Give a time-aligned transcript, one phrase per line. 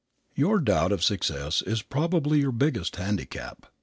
[0.33, 3.67] Your doubt of your success is probably your biggest handicap.